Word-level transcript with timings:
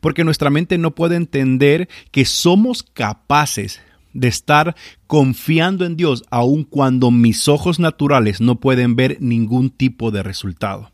porque 0.00 0.24
nuestra 0.24 0.50
mente 0.50 0.78
no 0.78 0.94
puede 0.94 1.16
entender 1.16 1.88
que 2.10 2.24
somos 2.24 2.82
capaces 2.82 3.80
de 4.12 4.28
estar 4.28 4.74
confiando 5.06 5.84
en 5.84 5.96
Dios 5.96 6.24
aun 6.30 6.64
cuando 6.64 7.10
mis 7.10 7.48
ojos 7.48 7.78
naturales 7.78 8.40
no 8.40 8.60
pueden 8.60 8.96
ver 8.96 9.18
ningún 9.20 9.70
tipo 9.70 10.10
de 10.10 10.22
resultado. 10.22 10.90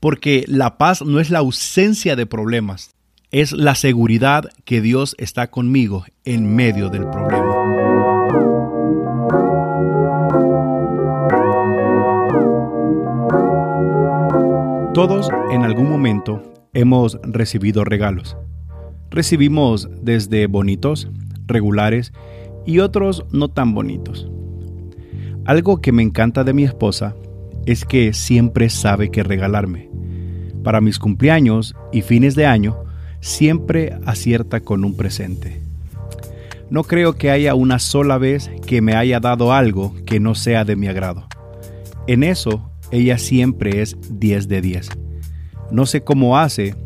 Porque 0.00 0.44
la 0.46 0.76
paz 0.76 1.02
no 1.02 1.20
es 1.20 1.30
la 1.30 1.38
ausencia 1.38 2.16
de 2.16 2.26
problemas, 2.26 2.90
es 3.30 3.52
la 3.52 3.74
seguridad 3.74 4.50
que 4.64 4.80
Dios 4.80 5.14
está 5.18 5.50
conmigo 5.50 6.04
en 6.24 6.54
medio 6.54 6.88
del 6.88 7.08
problema. 7.08 7.54
Todos 14.94 15.28
en 15.50 15.64
algún 15.64 15.90
momento 15.90 16.54
hemos 16.74 17.18
recibido 17.22 17.84
regalos. 17.84 18.36
Recibimos 19.10 19.88
desde 20.02 20.46
bonitos, 20.46 21.08
regulares 21.46 22.12
y 22.66 22.80
otros 22.80 23.24
no 23.30 23.48
tan 23.48 23.74
bonitos. 23.74 24.28
Algo 25.44 25.80
que 25.80 25.92
me 25.92 26.02
encanta 26.02 26.42
de 26.44 26.52
mi 26.52 26.64
esposa 26.64 27.14
es 27.66 27.84
que 27.84 28.12
siempre 28.12 28.68
sabe 28.70 29.10
qué 29.10 29.22
regalarme. 29.22 29.88
Para 30.62 30.80
mis 30.80 30.98
cumpleaños 30.98 31.74
y 31.92 32.02
fines 32.02 32.34
de 32.34 32.46
año, 32.46 32.84
siempre 33.20 33.96
acierta 34.06 34.60
con 34.60 34.84
un 34.84 34.96
presente. 34.96 35.60
No 36.70 36.82
creo 36.84 37.14
que 37.14 37.30
haya 37.30 37.54
una 37.54 37.78
sola 37.78 38.18
vez 38.18 38.50
que 38.66 38.80
me 38.80 38.94
haya 38.94 39.20
dado 39.20 39.52
algo 39.52 39.94
que 40.06 40.18
no 40.18 40.34
sea 40.34 40.64
de 40.64 40.76
mi 40.76 40.88
agrado. 40.88 41.28
En 42.06 42.22
eso, 42.22 42.70
ella 42.90 43.18
siempre 43.18 43.82
es 43.82 43.96
10 44.10 44.48
de 44.48 44.60
10. 44.60 45.03
No 45.74 45.86
sé 45.86 46.04
cómo 46.04 46.38
hace, 46.38 46.76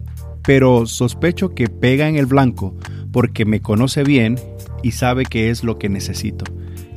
pero 0.42 0.87
sospecho 0.87 1.55
que 1.55 1.69
pega 1.69 2.09
en 2.09 2.16
el 2.16 2.24
blanco 2.24 2.74
porque 3.12 3.45
me 3.45 3.60
conoce 3.60 4.02
bien 4.02 4.41
y 4.83 4.92
sabe 4.92 5.26
que 5.26 5.51
es 5.51 5.63
lo 5.63 5.79
que 5.79 5.90
necesito, 5.90 6.46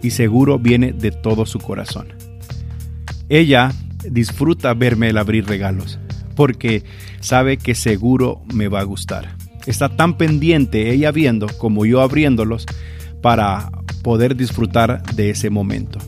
y 0.02 0.12
seguro 0.12 0.58
viene 0.58 0.94
de 0.94 1.12
todo 1.12 1.46
su 1.46 1.60
corazón. 1.60 2.08
Ella 3.28 3.74
disfruta 4.10 4.74
verme 4.74 5.10
el 5.10 5.18
abrir 5.18 5.46
regalos, 5.46 6.00
porque 6.38 6.86
sabe 7.20 7.58
que 7.58 7.76
seguro 7.76 8.42
me 8.54 8.70
va 8.70 8.80
a 8.80 8.86
gustar. 8.86 9.36
Está 9.66 9.90
tan 9.90 10.18
pendiente 10.18 10.92
ella 10.92 11.12
viendo 11.12 11.48
como 11.58 11.86
yo 11.86 12.00
abriéndolos 12.00 12.68
para 13.22 13.70
poder 14.02 14.38
disfrutar 14.38 15.04
de 15.14 15.32
ese 15.32 15.50
momento. 15.50 16.00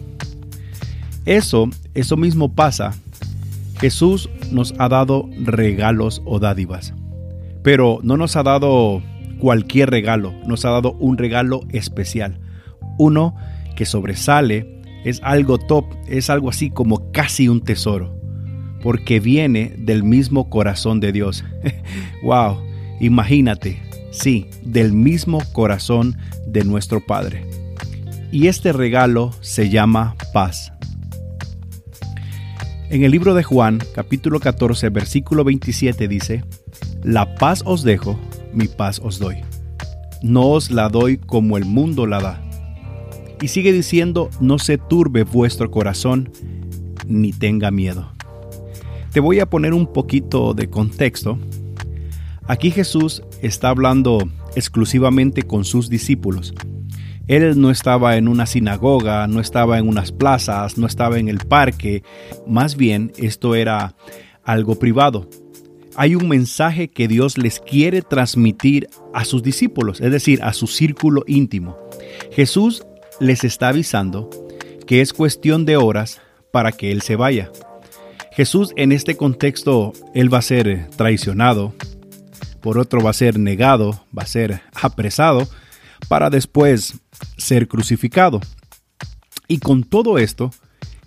Eso, 1.26 1.70
eso 1.94 2.16
mismo 2.16 2.56
pasa. 2.56 2.94
Jesús 3.82 4.30
nos 4.54 4.74
ha 4.78 4.90
dado 4.90 5.30
regalos 5.42 6.22
o 6.26 6.40
dádivas, 6.40 6.94
pero 7.64 8.00
no 8.04 8.18
nos 8.18 8.36
ha 8.36 8.44
dado 8.44 9.02
cualquier 9.40 9.90
regalo, 9.90 10.34
nos 10.46 10.66
ha 10.66 10.70
dado 10.70 10.94
un 10.94 11.18
regalo 11.18 11.62
especial. 11.70 12.40
Uno 12.98 13.36
que 13.76 13.86
sobresale, 13.86 14.82
es 15.04 15.20
algo 15.24 15.58
top, 15.58 15.86
es 16.08 16.30
algo 16.30 16.50
así 16.50 16.70
como 16.70 17.12
casi 17.12 17.50
un 17.50 17.62
tesoro, 17.62 18.16
porque 18.82 19.20
viene 19.20 19.74
del 19.78 20.04
mismo 20.04 20.50
corazón 20.50 21.00
de 21.00 21.12
Dios. 21.12 21.44
wow, 22.24 22.58
imagínate, 23.00 23.82
sí, 24.12 24.48
del 24.64 24.94
mismo 24.94 25.40
corazón 25.52 26.18
de 26.48 26.64
nuestro 26.64 27.06
Padre. 27.06 27.46
Y 28.32 28.48
este 28.48 28.74
regalo 28.74 29.32
se 29.42 29.70
llama 29.70 30.16
paz. 30.34 30.73
En 32.90 33.04
el 33.04 33.12
libro 33.12 33.34
de 33.34 33.44
Juan, 33.44 33.80
capítulo 33.96 34.40
14, 34.40 34.90
versículo 34.90 35.44
27 35.44 36.08
dice, 36.08 36.44
La 37.02 37.36
paz 37.36 37.64
os 37.66 37.84
dejo, 37.84 38.20
mi 38.54 38.68
paz 38.68 39.00
os 39.04 39.20
doy. 39.20 39.38
No 40.22 40.50
os 40.50 40.70
la 40.70 40.90
doy 40.90 41.18
como 41.18 41.58
el 41.58 41.66
mundo 41.66 42.06
la 42.06 42.20
da. 42.22 42.42
Y 43.42 43.48
sigue 43.48 43.72
diciendo, 43.72 44.30
no 44.40 44.60
se 44.60 44.78
turbe 44.78 45.24
vuestro 45.24 45.72
corazón, 45.72 46.32
ni 47.08 47.34
tenga 47.34 47.72
miedo. 47.72 48.12
Te 49.12 49.20
voy 49.20 49.40
a 49.40 49.50
poner 49.50 49.74
un 49.74 49.92
poquito 49.92 50.54
de 50.54 50.70
contexto. 50.70 51.40
Aquí 52.48 52.70
Jesús 52.70 53.24
está 53.42 53.70
hablando 53.70 54.18
exclusivamente 54.56 55.44
con 55.44 55.66
sus 55.66 55.90
discípulos. 55.90 56.54
Él 57.28 57.60
no 57.60 57.72
estaba 57.72 58.18
en 58.18 58.28
una 58.28 58.46
sinagoga, 58.46 59.28
no 59.28 59.40
estaba 59.40 59.78
en 59.78 59.88
unas 59.88 60.12
plazas, 60.12 60.78
no 60.78 60.88
estaba 60.88 61.20
en 61.20 61.30
el 61.30 61.40
parque, 61.40 62.04
más 62.46 62.76
bien 62.76 63.12
esto 63.18 63.56
era 63.56 63.96
algo 64.44 64.78
privado 64.78 65.30
hay 65.96 66.16
un 66.16 66.28
mensaje 66.28 66.88
que 66.88 67.08
Dios 67.08 67.38
les 67.38 67.60
quiere 67.60 68.02
transmitir 68.02 68.90
a 69.14 69.26
sus 69.26 69.44
discípulos, 69.44 70.02
es 70.02 70.12
decir, 70.12 70.42
a 70.44 70.54
su 70.54 70.68
círculo 70.68 71.24
íntimo. 71.28 71.78
Jesús 72.32 72.84
les 73.20 73.44
está 73.44 73.70
avisando 73.70 74.30
que 74.88 75.02
es 75.02 75.14
cuestión 75.14 75.66
de 75.66 75.78
horas 75.78 76.22
para 76.52 76.72
que 76.72 76.92
Él 76.92 77.02
se 77.02 77.16
vaya. 77.16 77.52
Jesús 78.32 78.74
en 78.76 78.92
este 78.92 79.16
contexto, 79.16 79.94
Él 80.14 80.34
va 80.34 80.40
a 80.40 80.44
ser 80.44 80.90
traicionado, 80.96 81.74
por 82.62 82.78
otro 82.78 83.02
va 83.02 83.12
a 83.12 83.14
ser 83.14 83.38
negado, 83.38 84.04
va 84.18 84.24
a 84.24 84.28
ser 84.28 84.62
apresado, 84.74 85.48
para 86.08 86.30
después 86.30 87.00
ser 87.38 87.68
crucificado. 87.68 88.42
Y 89.48 89.60
con 89.60 89.84
todo 89.84 90.18
esto, 90.18 90.52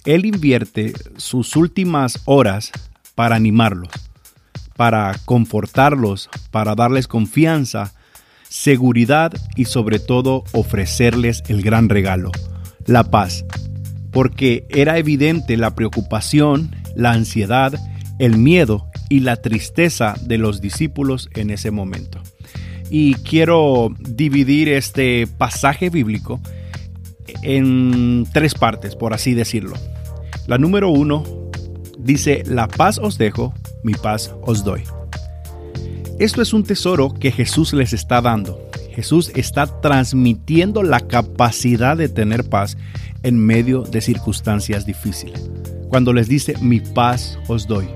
Él 0.04 0.26
invierte 0.26 0.92
sus 1.16 1.56
últimas 1.56 2.20
horas 2.24 2.72
para 3.14 3.36
animarlos 3.36 3.88
para 4.76 5.18
confortarlos, 5.24 6.28
para 6.50 6.74
darles 6.74 7.08
confianza, 7.08 7.92
seguridad 8.48 9.32
y 9.56 9.64
sobre 9.64 9.98
todo 9.98 10.44
ofrecerles 10.52 11.42
el 11.48 11.62
gran 11.62 11.88
regalo, 11.88 12.30
la 12.84 13.04
paz, 13.04 13.44
porque 14.12 14.66
era 14.68 14.98
evidente 14.98 15.56
la 15.56 15.74
preocupación, 15.74 16.74
la 16.94 17.12
ansiedad, 17.12 17.74
el 18.18 18.38
miedo 18.38 18.86
y 19.08 19.20
la 19.20 19.36
tristeza 19.36 20.14
de 20.22 20.38
los 20.38 20.60
discípulos 20.60 21.28
en 21.34 21.50
ese 21.50 21.70
momento. 21.70 22.20
Y 22.90 23.14
quiero 23.14 23.94
dividir 23.98 24.68
este 24.68 25.26
pasaje 25.26 25.90
bíblico 25.90 26.40
en 27.42 28.26
tres 28.32 28.54
partes, 28.54 28.94
por 28.94 29.12
así 29.12 29.34
decirlo. 29.34 29.74
La 30.46 30.58
número 30.58 30.90
uno 30.90 31.24
dice, 31.98 32.42
la 32.46 32.68
paz 32.68 32.98
os 32.98 33.18
dejo, 33.18 33.52
mi 33.82 33.94
paz 33.94 34.32
os 34.42 34.64
doy. 34.64 34.82
Esto 36.18 36.40
es 36.40 36.52
un 36.52 36.62
tesoro 36.62 37.12
que 37.12 37.32
Jesús 37.32 37.72
les 37.72 37.92
está 37.92 38.20
dando. 38.20 38.58
Jesús 38.94 39.30
está 39.34 39.66
transmitiendo 39.66 40.82
la 40.82 41.00
capacidad 41.00 41.96
de 41.96 42.08
tener 42.08 42.48
paz 42.48 42.78
en 43.22 43.38
medio 43.38 43.82
de 43.82 44.00
circunstancias 44.00 44.86
difíciles. 44.86 45.50
Cuando 45.88 46.12
les 46.12 46.28
dice, 46.28 46.54
mi 46.62 46.80
paz 46.80 47.38
os 47.48 47.66
doy. 47.66 47.88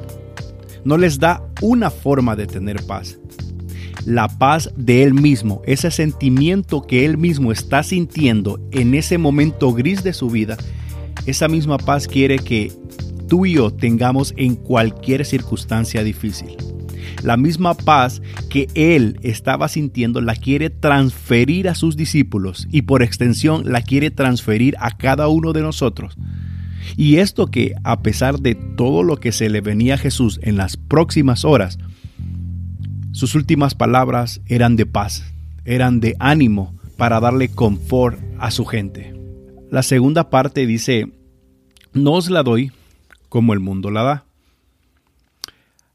No 0.84 0.98
les 0.98 1.18
da 1.18 1.42
una 1.62 1.90
forma 1.90 2.36
de 2.36 2.46
tener 2.46 2.84
paz. 2.84 3.19
La 4.06 4.28
paz 4.28 4.70
de 4.76 5.02
Él 5.02 5.14
mismo, 5.14 5.62
ese 5.66 5.90
sentimiento 5.90 6.82
que 6.82 7.04
Él 7.04 7.18
mismo 7.18 7.52
está 7.52 7.82
sintiendo 7.82 8.58
en 8.70 8.94
ese 8.94 9.18
momento 9.18 9.72
gris 9.72 10.02
de 10.02 10.14
su 10.14 10.30
vida, 10.30 10.56
esa 11.26 11.48
misma 11.48 11.76
paz 11.76 12.08
quiere 12.08 12.38
que 12.38 12.72
tú 13.28 13.46
y 13.46 13.54
yo 13.54 13.70
tengamos 13.70 14.32
en 14.36 14.56
cualquier 14.56 15.24
circunstancia 15.26 16.02
difícil. 16.02 16.56
La 17.22 17.36
misma 17.36 17.74
paz 17.74 18.22
que 18.48 18.68
Él 18.74 19.18
estaba 19.22 19.68
sintiendo 19.68 20.20
la 20.20 20.34
quiere 20.34 20.70
transferir 20.70 21.68
a 21.68 21.74
sus 21.74 21.96
discípulos 21.96 22.66
y 22.70 22.82
por 22.82 23.02
extensión 23.02 23.70
la 23.70 23.82
quiere 23.82 24.10
transferir 24.10 24.76
a 24.80 24.96
cada 24.96 25.28
uno 25.28 25.52
de 25.52 25.60
nosotros. 25.60 26.16
Y 26.96 27.16
esto 27.16 27.46
que 27.46 27.74
a 27.84 28.02
pesar 28.02 28.40
de 28.40 28.54
todo 28.54 29.02
lo 29.02 29.18
que 29.18 29.32
se 29.32 29.50
le 29.50 29.60
venía 29.60 29.94
a 29.94 29.98
Jesús 29.98 30.40
en 30.42 30.56
las 30.56 30.76
próximas 30.76 31.44
horas, 31.44 31.78
sus 33.12 33.34
últimas 33.34 33.74
palabras 33.74 34.40
eran 34.46 34.76
de 34.76 34.86
paz, 34.86 35.24
eran 35.64 36.00
de 36.00 36.16
ánimo 36.18 36.74
para 36.96 37.20
darle 37.20 37.48
confort 37.48 38.20
a 38.38 38.50
su 38.50 38.64
gente. 38.64 39.14
La 39.70 39.82
segunda 39.82 40.30
parte 40.30 40.66
dice, 40.66 41.10
no 41.92 42.12
os 42.12 42.30
la 42.30 42.42
doy 42.42 42.72
como 43.28 43.52
el 43.52 43.60
mundo 43.60 43.90
la 43.90 44.02
da. 44.02 44.24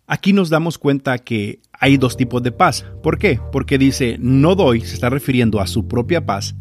Aquí 0.07 0.33
nos 0.33 0.49
damos 0.49 0.77
cuenta 0.77 1.17
que 1.17 1.59
hay 1.73 1.97
dos 1.97 2.15
tipos 2.17 2.43
de 2.43 2.51
paz. 2.51 2.85
¿Por 3.01 3.17
qué? 3.17 3.39
Porque 3.51 3.77
dice 3.77 4.17
no 4.19 4.55
doy, 4.55 4.81
se 4.81 4.93
está 4.93 5.09
refiriendo 5.09 5.59
a 5.59 5.67
su 5.67 5.87
propia 5.87 6.25
paz 6.25 6.55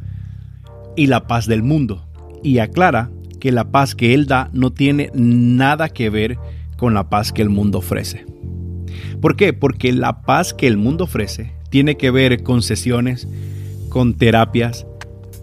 y 0.96 1.08
la 1.08 1.26
paz 1.26 1.46
del 1.46 1.62
mundo. 1.62 2.06
Y 2.42 2.58
aclara 2.58 3.10
que 3.40 3.52
la 3.52 3.70
paz 3.70 3.94
que 3.94 4.14
él 4.14 4.26
da 4.26 4.50
no 4.52 4.72
tiene 4.72 5.10
nada 5.14 5.88
que 5.88 6.10
ver 6.10 6.38
con 6.76 6.94
la 6.94 7.10
paz 7.10 7.32
que 7.32 7.42
el 7.42 7.50
mundo 7.50 7.78
ofrece. 7.78 8.24
¿Por 9.20 9.36
qué? 9.36 9.52
Porque 9.52 9.92
la 9.92 10.22
paz 10.22 10.54
que 10.54 10.66
el 10.66 10.76
mundo 10.76 11.04
ofrece 11.04 11.54
tiene 11.70 11.96
que 11.96 12.10
ver 12.10 12.42
con 12.42 12.62
sesiones, 12.62 13.26
con 13.88 14.14
terapias, 14.14 14.86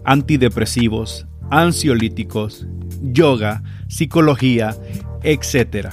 antidepresivos, 0.04 1.26
ansiolíticos, 1.50 2.66
yoga, 3.02 3.62
psicología, 3.88 4.76
etc. 5.22 5.88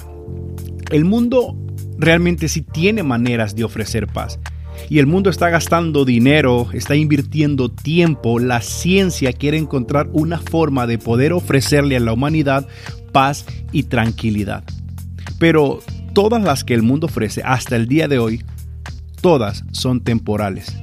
El 0.91 1.05
mundo 1.05 1.57
realmente 1.97 2.47
sí 2.47 2.61
tiene 2.61 3.03
maneras 3.03 3.55
de 3.55 3.63
ofrecer 3.63 4.07
paz. 4.07 4.39
y 4.89 4.99
el 4.99 5.07
mundo 5.07 5.29
está 5.29 5.49
gastando 5.49 6.05
dinero, 6.05 6.69
está 6.71 6.95
invirtiendo 6.95 7.69
tiempo, 7.69 8.39
la 8.39 8.61
ciencia 8.61 9.33
quiere 9.33 9.57
encontrar 9.57 10.07
una 10.13 10.37
forma 10.39 10.87
de 10.87 10.97
poder 10.97 11.33
ofrecerle 11.33 11.97
a 11.97 11.99
la 11.99 12.13
humanidad 12.13 12.65
paz 13.11 13.45
y 13.73 13.83
tranquilidad. 13.83 14.63
Pero 15.37 15.81
todas 16.13 16.41
las 16.41 16.63
que 16.63 16.73
el 16.73 16.83
mundo 16.83 17.07
ofrece 17.07 17.41
hasta 17.43 17.75
el 17.75 17.87
día 17.87 18.07
de 18.07 18.19
hoy, 18.19 18.43
todas 19.21 19.63
son 19.71 20.01
temporales. 20.01 20.75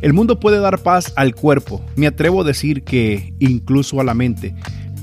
El 0.00 0.12
mundo 0.12 0.38
puede 0.38 0.60
dar 0.60 0.80
paz 0.80 1.12
al 1.16 1.34
cuerpo, 1.34 1.84
me 1.96 2.06
atrevo 2.06 2.42
a 2.42 2.44
decir 2.44 2.84
que 2.84 3.34
incluso 3.38 4.00
a 4.00 4.04
la 4.04 4.14
mente, 4.14 4.54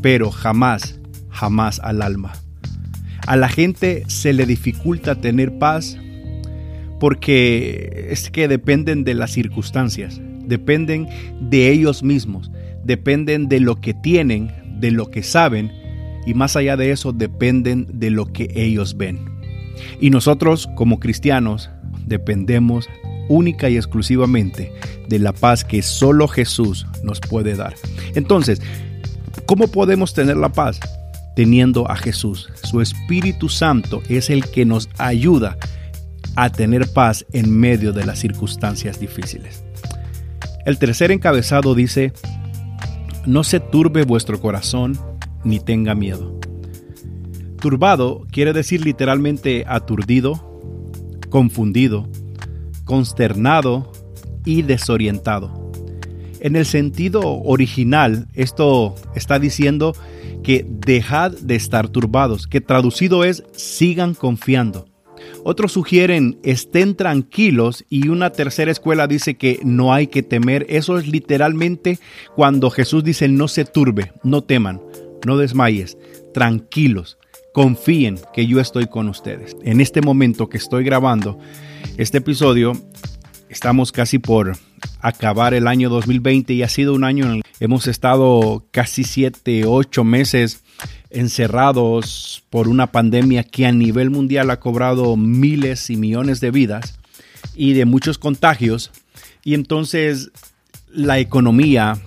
pero 0.02 0.32
jamás, 0.32 1.00
jamás 1.30 1.80
al 1.80 2.02
alma. 2.02 2.34
A 3.28 3.36
la 3.36 3.50
gente 3.50 4.04
se 4.08 4.34
le 4.34 4.46
dificulta 4.46 5.16
tener 5.16 5.58
paz 5.58 5.98
porque 7.00 8.08
es 8.10 8.30
que 8.30 8.48
dependen 8.48 9.04
de 9.04 9.16
las 9.16 9.32
circunstancias, 9.32 10.22
dependen 10.46 11.10
de 11.42 11.72
ellos 11.72 12.04
mismos, 12.04 12.52
dependen 12.84 13.50
de 13.50 13.60
lo 13.60 13.82
que 13.82 13.94
tienen, 13.94 14.52
de 14.80 14.92
lo 14.92 15.10
que 15.10 15.24
saben 15.24 15.72
y 16.26 16.34
más 16.34 16.56
allá 16.56 16.78
de 16.78 16.92
eso 16.92 17.12
dependen 17.12 17.88
de 17.94 18.10
lo 18.12 18.32
que 18.32 18.52
ellos 18.56 18.98
ven. 18.98 19.35
Y 20.00 20.10
nosotros 20.10 20.70
como 20.76 21.00
cristianos 21.00 21.70
dependemos 22.06 22.88
única 23.28 23.70
y 23.70 23.78
exclusivamente 23.78 24.72
de 25.08 25.20
la 25.20 25.34
paz 25.34 25.64
que 25.64 25.82
solo 25.82 26.28
Jesús 26.28 26.86
nos 27.04 27.20
puede 27.20 27.56
dar. 27.56 27.76
Entonces, 28.14 28.62
¿cómo 29.46 29.68
podemos 29.68 30.14
tener 30.14 30.38
la 30.38 30.50
paz? 30.50 30.80
Teniendo 31.36 31.90
a 31.90 31.96
Jesús. 31.96 32.50
Su 32.64 32.82
Espíritu 32.82 33.50
Santo 33.50 34.02
es 34.10 34.30
el 34.30 34.46
que 34.46 34.66
nos 34.66 34.90
ayuda 34.98 35.58
a 36.36 36.50
tener 36.50 36.88
paz 36.88 37.26
en 37.34 37.52
medio 37.52 37.94
de 37.94 38.06
las 38.06 38.20
circunstancias 38.20 39.00
difíciles. 39.00 39.64
El 40.66 40.78
tercer 40.78 41.12
encabezado 41.12 41.76
dice, 41.76 42.14
no 43.26 43.44
se 43.44 43.60
turbe 43.60 44.04
vuestro 44.04 44.40
corazón 44.40 44.98
ni 45.44 45.60
tenga 45.60 45.96
miedo. 45.96 46.40
Turbado 47.66 48.28
quiere 48.32 48.54
decir 48.54 48.86
literalmente 48.86 49.66
aturdido, 49.68 50.62
confundido, 51.32 52.08
consternado 52.84 53.92
y 54.46 54.62
desorientado. 54.62 55.72
En 56.42 56.56
el 56.58 56.68
sentido 56.68 57.22
original, 57.24 58.28
esto 58.36 58.94
está 59.16 59.40
diciendo 59.40 59.94
que 60.44 60.64
dejad 60.70 61.32
de 61.32 61.56
estar 61.56 61.90
turbados, 61.90 62.46
que 62.46 62.62
traducido 62.62 63.24
es 63.24 63.44
sigan 63.54 64.14
confiando. 64.14 64.86
Otros 65.44 65.72
sugieren 65.72 66.38
estén 66.44 66.94
tranquilos 66.94 67.84
y 67.90 68.10
una 68.10 68.30
tercera 68.30 68.70
escuela 68.70 69.08
dice 69.08 69.38
que 69.38 69.60
no 69.64 69.92
hay 69.92 70.06
que 70.06 70.22
temer. 70.22 70.68
Eso 70.70 71.00
es 71.00 71.08
literalmente 71.08 71.98
cuando 72.36 72.70
Jesús 72.70 73.04
dice 73.04 73.28
no 73.28 73.48
se 73.48 73.66
turbe, 73.66 74.14
no 74.22 74.44
teman, 74.44 74.84
no 75.26 75.38
desmayes, 75.38 75.98
tranquilos, 76.32 77.18
confíen 77.56 78.20
que 78.34 78.48
yo 78.48 78.60
estoy 78.60 78.86
con 78.88 79.08
ustedes. 79.08 79.56
En 79.64 79.80
este 79.80 80.02
momento 80.02 80.50
que 80.50 80.58
estoy 80.58 80.84
grabando 80.84 81.40
este 81.96 82.18
episodio, 82.18 82.74
estamos 83.48 83.94
casi 83.94 84.20
por 84.20 84.58
acabar 85.00 85.54
el 85.54 85.66
año 85.66 85.90
2020 85.90 86.54
y 86.54 86.64
ha 86.64 86.68
sido 86.68 86.94
un 86.94 87.06
año 87.06 87.24
en 87.24 87.32
el 87.36 87.44
que 87.44 87.64
hemos 87.64 87.88
estado 87.88 88.66
casi 88.72 89.06
7, 89.06 89.64
8 89.66 90.04
meses 90.04 90.66
encerrados 91.10 92.44
por 92.50 92.68
una 92.68 92.92
pandemia 92.92 93.46
que 93.46 93.66
a 93.66 93.72
nivel 93.72 94.10
mundial 94.10 94.52
ha 94.52 94.60
cobrado 94.60 95.16
miles 95.16 95.90
y 95.90 95.96
millones 95.96 96.42
de 96.42 96.52
vidas 96.52 97.00
y 97.56 97.72
de 97.72 97.86
muchos 97.86 98.18
contagios. 98.18 98.92
Y 99.46 99.54
entonces 99.54 100.30
la 100.90 101.20
economía, 101.20 102.02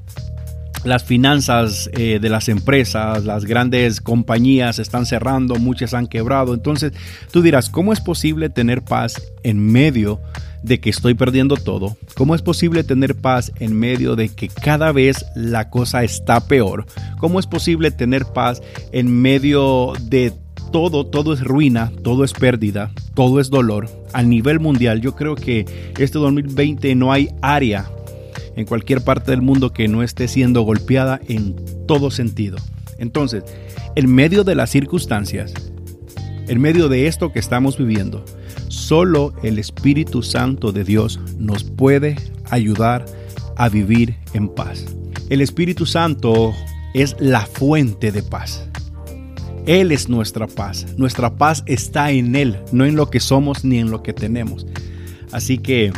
las 0.88 1.05
finanzas 1.05 1.90
eh, 1.93 2.19
de 2.20 2.29
las 2.29 2.49
empresas, 2.49 3.25
las 3.25 3.44
grandes 3.44 4.00
compañías 4.00 4.79
están 4.79 5.06
cerrando, 5.06 5.56
muchas 5.56 5.94
han 5.94 6.06
quebrado. 6.06 6.55
Entonces 6.55 6.93
tú 7.31 7.43
dirás, 7.43 7.70
¿cómo 7.70 7.93
es 7.93 8.00
posible 8.00 8.49
tener 8.49 8.82
paz 8.82 9.23
en 9.43 9.58
medio 9.61 10.20
de 10.62 10.81
que 10.81 10.90
estoy 10.90 11.14
perdiendo 11.14 11.56
todo? 11.56 11.96
¿Cómo 12.14 12.35
es 12.35 12.43
posible 12.43 12.82
tener 12.85 13.14
paz 13.14 13.52
en 13.61 13.79
medio 13.79 14.17
de 14.17 14.31
que 14.31 14.49
cada 14.49 14.90
vez 14.90 15.26
la 15.37 15.70
cosa 15.70 16.02
está 16.02 16.40
peor? 16.40 16.87
¿Cómo 17.19 17.38
es 17.38 17.46
posible 17.46 17.90
tener 17.90 18.25
paz 18.25 18.62
en 18.90 19.20
medio 19.20 19.93
de 20.00 20.32
todo, 20.73 21.06
todo 21.06 21.32
es 21.32 21.40
ruina, 21.40 21.93
todo 22.02 22.25
es 22.25 22.32
pérdida, 22.32 22.90
todo 23.14 23.40
es 23.40 23.50
dolor? 23.50 23.88
A 24.14 24.23
nivel 24.23 24.58
mundial, 24.58 25.00
yo 25.02 25.14
creo 25.14 25.35
que 25.35 25.67
este 25.99 26.19
2020 26.19 26.94
no 26.94 27.12
hay 27.12 27.29
área 27.43 27.90
en 28.59 28.67
cualquier 28.67 29.03
parte 29.03 29.31
del 29.31 29.41
mundo 29.41 29.73
que 29.73 29.89
no 29.89 30.03
esté 30.03 30.29
siendo 30.29 30.63
golpeada 30.63 31.21
en 31.29 31.57
todo 31.87 32.11
sentido. 32.11 32.59
Entonces, 32.99 33.45
en 33.95 34.13
medio 34.13 34.45
de 34.45 34.55
las 34.55 34.69
circunstancias, 34.69 35.55
en 36.47 36.61
medio 36.61 36.89
de 36.89 37.07
esto 37.07 37.33
que 37.33 37.39
estamos 37.39 37.79
viviendo, 37.79 38.25
Solo 38.69 39.33
el 39.43 39.59
Espíritu 39.59 40.23
Santo 40.23 40.73
de 40.73 40.85
Dios 40.85 41.19
nos 41.39 41.65
puede 41.65 42.17
ayudar 42.51 43.05
a 43.57 43.69
vivir 43.69 44.17
en 44.35 44.49
paz. 44.49 44.85
El 45.31 45.41
Espíritu 45.41 45.87
Santo 45.87 46.55
es 46.95 47.17
la 47.19 47.47
fuente 47.47 48.13
de 48.13 48.23
paz. 48.23 48.69
Él 49.67 49.91
es 49.91 50.09
nuestra 50.09 50.47
paz. 50.47 50.87
Nuestra 50.97 51.37
paz 51.37 51.63
está 51.67 52.11
en 52.11 52.37
Él, 52.37 52.59
no 52.73 52.85
en 52.85 52.95
lo 52.95 53.11
que 53.11 53.21
somos 53.21 53.65
ni 53.65 53.79
en 53.79 53.91
lo 53.91 54.03
que 54.03 54.13
tenemos. 54.13 54.67
Así 55.33 55.59
que 55.59 55.93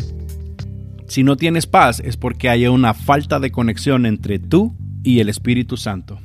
si 1.10 1.24
no 1.24 1.36
tienes 1.36 1.66
paz 1.66 2.00
es 2.04 2.16
porque 2.16 2.48
hay 2.48 2.68
una 2.68 2.94
falta 2.94 3.40
de 3.40 3.50
conexión 3.50 4.06
entre 4.06 4.38
tú 4.38 4.76
y 5.02 5.18
el 5.18 5.28
Espíritu 5.28 5.76
Santo. 5.76 6.20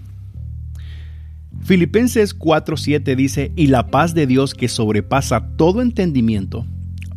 Filipenses 1.63 2.37
4:7 2.37 3.15
dice, 3.15 3.51
y 3.55 3.65
la 3.65 3.87
paz 3.87 4.13
de 4.13 4.27
Dios 4.27 4.53
que 4.53 4.67
sobrepasa 4.67 5.55
todo 5.57 5.81
entendimiento, 5.81 6.67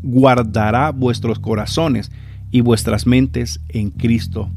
guardará 0.03 0.93
vuestros 0.93 1.41
corazones 1.41 2.11
y 2.51 2.63
vuestras 2.63 3.07
mentes 3.07 3.61
en 3.69 3.91
Cristo 3.91 4.51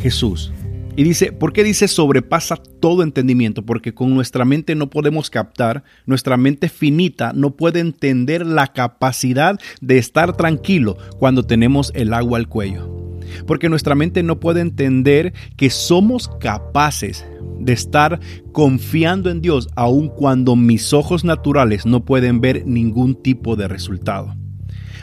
Jesús. 0.00 0.50
Y 0.94 1.04
dice, 1.04 1.32
¿por 1.32 1.54
qué 1.54 1.64
dice 1.64 1.88
sobrepasa 1.88 2.56
todo 2.56 3.02
entendimiento? 3.02 3.64
Porque 3.64 3.94
con 3.94 4.14
nuestra 4.14 4.44
mente 4.44 4.74
no 4.74 4.90
podemos 4.90 5.30
captar, 5.30 5.84
nuestra 6.04 6.36
mente 6.36 6.68
finita 6.68 7.32
no 7.32 7.56
puede 7.56 7.80
entender 7.80 8.44
la 8.44 8.74
capacidad 8.74 9.58
de 9.80 9.96
estar 9.96 10.36
tranquilo 10.36 10.98
cuando 11.18 11.44
tenemos 11.44 11.92
el 11.94 12.12
agua 12.12 12.38
al 12.38 12.48
cuello. 12.48 13.18
Porque 13.46 13.70
nuestra 13.70 13.94
mente 13.94 14.22
no 14.22 14.38
puede 14.38 14.60
entender 14.60 15.32
que 15.56 15.70
somos 15.70 16.28
capaces 16.40 17.24
de 17.58 17.72
estar 17.72 18.20
confiando 18.52 19.30
en 19.30 19.40
Dios 19.40 19.68
aun 19.76 20.08
cuando 20.08 20.56
mis 20.56 20.92
ojos 20.92 21.24
naturales 21.24 21.86
no 21.86 22.04
pueden 22.04 22.42
ver 22.42 22.66
ningún 22.66 23.14
tipo 23.14 23.56
de 23.56 23.66
resultado. 23.66 24.34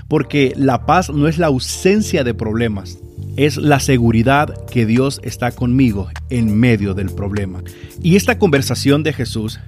Porque 0.08 0.54
la 0.56 0.86
paz 0.86 1.10
no 1.10 1.28
es 1.28 1.40
la 1.40 1.48
ausencia 1.48 2.24
de 2.24 2.36
problemas, 2.36 3.00
es 3.36 3.58
la 3.58 3.80
seguridad 3.80 4.66
que 4.66 4.86
Dios 4.86 5.20
está 5.24 5.52
conmigo 5.52 6.10
en 6.30 6.58
medio 6.58 6.94
del 6.94 7.10
problema. 7.10 7.64
Y 8.02 8.16
esta 8.16 8.38
conversación 8.38 9.04
de 9.04 9.14
Jesús 9.14 9.60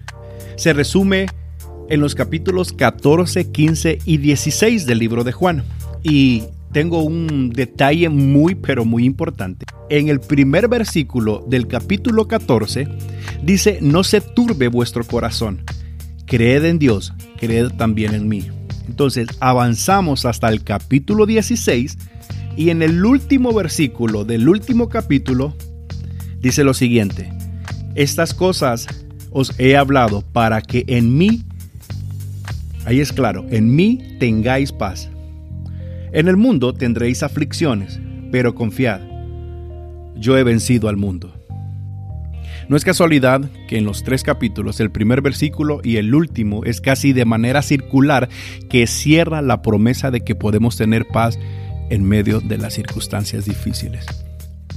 se 0.56 0.74
resume 0.74 1.28
en 1.90 2.00
los 2.00 2.16
capítulos 2.16 2.74
14, 2.74 3.52
15 3.52 4.00
y 4.06 4.18
16 4.18 4.86
del 4.86 5.00
libro 5.00 5.24
de 5.24 5.32
Juan. 5.32 5.64
Y 6.04 6.44
tengo 6.72 7.04
un 7.04 7.50
detalle 7.50 8.10
muy 8.10 8.56
pero 8.56 8.86
muy 8.86 9.06
importante. 9.06 9.66
En 9.90 10.08
el 10.08 10.22
primer 10.22 10.68
versículo 10.68 11.44
del 11.48 11.68
capítulo 11.68 12.28
14 12.28 12.88
dice, 13.44 13.80
no 13.82 14.04
se 14.04 14.22
turbe 14.22 14.70
vuestro 14.70 15.04
corazón, 15.04 15.64
creed 16.26 16.64
en 16.64 16.80
Dios, 16.80 17.14
creed 17.38 17.72
también 17.78 18.14
en 18.14 18.30
mí. 18.30 18.48
Entonces 18.88 19.28
avanzamos 19.40 20.26
hasta 20.26 20.48
el 20.50 20.64
capítulo 20.64 21.26
16 21.26 21.98
y 22.56 22.70
en 22.70 22.82
el 22.82 23.06
último 23.06 23.54
versículo 23.54 24.26
del 24.26 24.48
último 24.50 24.90
capítulo 24.90 25.56
dice 26.40 26.64
lo 26.64 26.74
siguiente, 26.74 27.32
estas 27.96 28.34
cosas 28.34 28.88
os 29.32 29.58
he 29.60 29.78
hablado 29.78 30.22
para 30.22 30.62
que 30.62 30.84
en 30.88 31.18
mí, 31.18 31.44
ahí 32.86 33.00
es 33.00 33.14
claro, 33.14 33.46
en 33.50 33.76
mí 33.76 34.18
tengáis 34.20 34.72
paz. 34.72 35.10
En 36.12 36.28
el 36.28 36.36
mundo 36.36 36.74
tendréis 36.74 37.24
aflicciones, 37.24 38.00
pero 38.32 38.54
confiad, 38.54 39.02
yo 40.16 40.38
he 40.38 40.44
vencido 40.44 40.90
al 40.90 40.98
mundo. 40.98 41.34
No 42.68 42.78
es 42.78 42.86
casualidad 42.86 43.42
que 43.68 43.78
en 43.78 43.86
los 43.86 44.04
tres 44.04 44.24
capítulos, 44.24 44.80
el 44.80 44.92
primer 44.92 45.22
versículo 45.22 45.82
y 45.84 45.98
el 45.98 46.14
último 46.14 46.64
es 46.64 46.80
casi 46.80 47.12
de 47.12 47.26
manera 47.26 47.62
circular 47.62 48.30
que 48.70 48.88
cierra 48.88 49.42
la 49.42 49.62
promesa 49.62 50.12
de 50.12 50.22
que 50.22 50.36
podemos 50.36 50.78
tener 50.78 51.06
paz 51.08 51.38
en 51.92 52.04
medio 52.04 52.40
de 52.40 52.58
las 52.58 52.74
circunstancias 52.74 53.46
difíciles. 53.46 54.06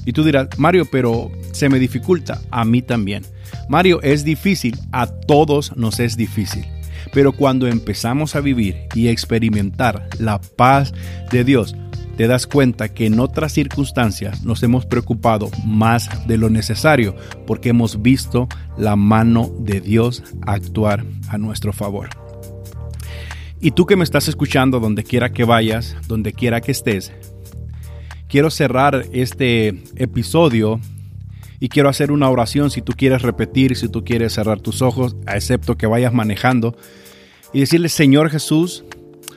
Y 0.05 0.13
tú 0.13 0.23
dirás, 0.23 0.49
Mario, 0.59 0.87
pero 0.91 1.31
se 1.53 1.71
me 1.71 1.79
dificulta, 1.79 2.43
a 2.51 2.65
mí 2.65 2.83
también. 2.83 3.25
Mario, 3.69 4.03
es 4.03 4.25
difícil, 4.25 4.79
a 4.93 5.07
todos 5.07 5.75
nos 5.77 5.99
es 6.01 6.17
difícil. 6.17 6.67
Pero 7.13 7.33
cuando 7.33 7.67
empezamos 7.67 8.35
a 8.35 8.41
vivir 8.41 8.77
y 8.95 9.09
experimentar 9.09 10.09
la 10.19 10.41
paz 10.41 10.93
de 11.31 11.45
Dios, 11.45 11.75
te 12.17 12.27
das 12.27 12.47
cuenta 12.47 12.91
que 12.91 13.07
en 13.07 13.19
otras 13.19 13.53
circunstancias 13.53 14.45
nos 14.45 14.63
hemos 14.63 14.87
preocupado 14.87 15.51
más 15.65 16.09
de 16.27 16.39
lo 16.39 16.51
necesario 16.51 17.17
porque 17.47 17.71
hemos 17.71 18.03
visto 18.03 18.49
la 18.77 18.97
mano 18.97 19.51
de 19.59 19.81
Dios 19.81 20.23
actuar 20.43 21.05
a 21.29 21.39
nuestro 21.39 21.73
favor. 21.73 22.24
Y 23.61 23.71
tú 23.71 23.87
que 23.87 23.97
me 23.97 24.05
estás 24.05 24.29
escuchando 24.29 24.81
donde 24.81 25.05
quiera 25.05 25.33
que 25.33 25.45
vayas, 25.45 25.97
donde 26.07 26.33
quiera 26.33 26.61
que 26.61 26.73
estés, 26.73 27.13
quiero 28.29 28.51
cerrar 28.51 29.07
este 29.13 29.83
episodio 29.97 30.81
y 31.61 31.69
quiero 31.69 31.89
hacer 31.89 32.13
una 32.13 32.29
oración 32.29 32.71
si 32.71 32.83
tú 32.83 32.93
quieres 32.97 33.23
repetir, 33.23 33.77
si 33.77 33.89
tú 33.89 34.05
quieres 34.05 34.35
cerrar 34.35 34.61
tus 34.61 34.83
ojos, 34.83 35.17
excepto 35.27 35.77
que 35.77 35.87
vayas 35.87 36.13
manejando, 36.13 36.77
y 37.53 37.61
decirle, 37.61 37.89
Señor 37.89 38.31
Jesús, 38.31 38.85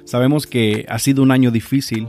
sabemos 0.04 0.48
que 0.48 0.86
ha 0.90 1.00
sido 1.00 1.22
un 1.22 1.32
año 1.32 1.52
difícil, 1.52 2.08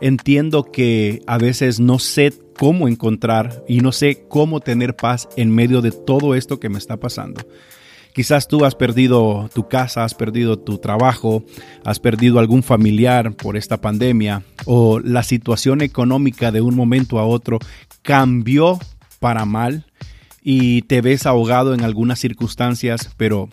entiendo 0.00 0.64
que 0.64 1.22
a 1.26 1.38
veces 1.38 1.78
no 1.78 1.98
sé 1.98 2.32
cómo 2.58 2.88
encontrar 2.88 3.64
y 3.68 3.80
no 3.80 3.92
sé 3.92 4.24
cómo 4.28 4.60
tener 4.60 4.96
paz 4.96 5.28
en 5.36 5.54
medio 5.54 5.80
de 5.80 5.92
todo 5.92 6.34
esto 6.34 6.58
que 6.58 6.68
me 6.68 6.78
está 6.78 6.96
pasando. 6.96 7.40
Quizás 8.14 8.46
tú 8.46 8.64
has 8.64 8.74
perdido 8.74 9.48
tu 9.54 9.68
casa, 9.68 10.04
has 10.04 10.14
perdido 10.14 10.58
tu 10.58 10.78
trabajo, 10.78 11.44
has 11.84 11.98
perdido 11.98 12.38
algún 12.38 12.62
familiar 12.62 13.32
por 13.34 13.56
esta 13.56 13.80
pandemia 13.80 14.42
o 14.66 15.00
la 15.00 15.22
situación 15.22 15.80
económica 15.80 16.52
de 16.52 16.60
un 16.60 16.74
momento 16.74 17.18
a 17.18 17.24
otro 17.24 17.58
cambió 18.02 18.78
para 19.18 19.46
mal 19.46 19.86
y 20.42 20.82
te 20.82 21.00
ves 21.00 21.24
ahogado 21.24 21.72
en 21.72 21.84
algunas 21.84 22.18
circunstancias, 22.18 23.10
pero 23.16 23.48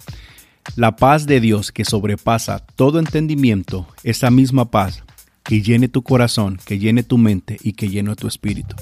la 0.75 0.95
paz 0.95 1.25
de 1.25 1.39
Dios 1.39 1.71
que 1.71 1.85
sobrepasa 1.85 2.59
todo 2.59 2.99
entendimiento, 2.99 3.87
esa 4.03 4.29
misma 4.29 4.71
paz 4.71 5.03
que 5.49 5.63
llene 5.63 5.87
tu 5.87 6.03
corazón, 6.03 6.59
que 6.63 6.77
llene 6.77 7.01
tu 7.01 7.17
mente 7.17 7.57
y 7.63 7.73
que 7.73 7.89
llene 7.89 8.15
tu 8.15 8.27
espíritu. 8.27 8.75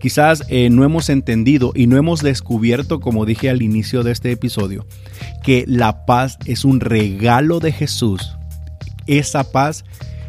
Quizás 0.00 0.44
eh, 0.48 0.70
no 0.70 0.84
hemos 0.84 1.08
entendido 1.08 1.72
y 1.74 1.88
no 1.88 1.96
hemos 1.96 2.22
descubierto, 2.22 3.00
como 3.00 3.26
dije 3.26 3.50
al 3.50 3.60
inicio 3.60 4.04
de 4.04 4.12
este 4.12 4.30
episodio, 4.30 4.86
que 5.42 5.64
la 5.66 6.06
paz 6.06 6.38
es 6.46 6.64
un 6.64 6.78
regalo 6.78 7.58
de 7.58 7.72
Jesús. 7.72 8.36
Esa 9.08 9.50
paz 9.50 9.84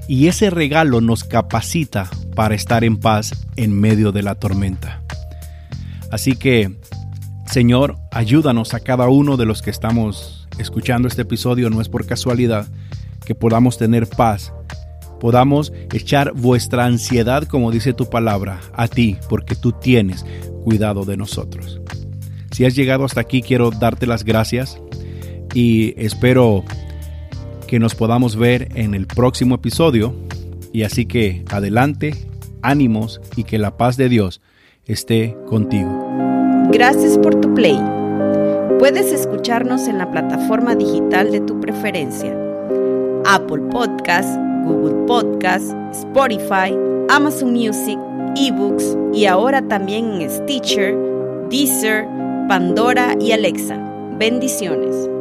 y 0.08 0.30
ese 0.30 0.50
regalo 0.50 1.00
nos 1.00 1.24
capacita 1.24 2.10
para 2.36 2.56
estar 2.56 2.84
en 2.84 2.98
paz 2.98 3.46
en 3.56 3.80
medio 3.80 4.12
de 4.12 4.24
la 4.24 4.34
tormenta. 4.34 5.04
Así 6.10 6.36
que, 6.36 6.76
Señor, 7.46 7.98
ayúdanos 8.10 8.74
a 8.74 8.80
cada 8.80 9.10
uno 9.10 9.38
de 9.38 9.46
los 9.46 9.62
que 9.62 9.70
estamos 9.70 10.48
escuchando 10.58 11.08
este 11.08 11.22
episodio, 11.22 11.70
no 11.70 11.82
es 11.82 11.90
por 11.90 12.08
casualidad, 12.08 12.66
que 13.28 13.36
podamos 13.36 13.78
tener 13.78 14.10
paz 14.10 14.54
podamos 15.24 15.72
echar 15.94 16.34
vuestra 16.34 16.84
ansiedad, 16.84 17.46
como 17.46 17.72
dice 17.72 17.94
tu 17.94 18.10
palabra, 18.10 18.60
a 18.74 18.90
ti, 18.90 19.16
porque 19.30 19.56
tú 19.56 19.72
tienes 19.72 20.26
cuidado 20.66 21.06
de 21.06 21.16
nosotros. 21.16 21.80
Si 22.52 22.66
has 22.66 22.76
llegado 22.76 23.06
hasta 23.06 23.22
aquí, 23.22 23.42
quiero 23.42 23.72
darte 23.72 24.06
las 24.06 24.26
gracias 24.26 24.82
y 25.54 25.94
espero 25.96 26.66
que 27.68 27.80
nos 27.80 27.96
podamos 27.96 28.36
ver 28.36 28.68
en 28.76 28.94
el 28.94 29.08
próximo 29.08 29.56
episodio. 29.56 30.14
Y 30.74 30.84
así 30.84 31.06
que 31.06 31.46
adelante, 31.50 32.16
ánimos 32.62 33.22
y 33.38 33.46
que 33.46 33.58
la 33.58 33.78
paz 33.78 33.96
de 33.96 34.10
Dios 34.10 34.42
esté 34.84 35.38
contigo. 35.48 36.06
Gracias 36.70 37.18
por 37.18 37.40
tu 37.40 37.54
play. 37.54 37.80
Puedes 38.78 39.14
escucharnos 39.14 39.88
en 39.88 40.00
la 40.00 40.12
plataforma 40.12 40.76
digital 40.76 41.32
de 41.32 41.40
tu 41.40 41.62
preferencia. 41.62 42.38
Apple 43.26 43.62
Podcast, 43.72 44.38
Google 44.64 45.06
Podcast, 45.06 45.74
Spotify, 45.92 46.76
Amazon 47.10 47.54
Music, 47.54 47.98
eBooks 48.36 48.98
y 49.14 49.26
ahora 49.26 49.62
también 49.62 50.22
en 50.22 50.30
Stitcher, 50.30 50.96
Deezer, 51.50 52.08
Pandora 52.48 53.16
y 53.20 53.32
Alexa. 53.32 53.78
Bendiciones. 54.18 55.13